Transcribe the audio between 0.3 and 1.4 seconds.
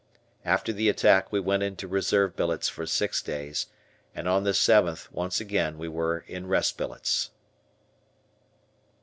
After the attack we